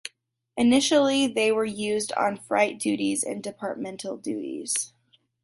[0.57, 4.93] Initially they were used on freight duties and departmental duties.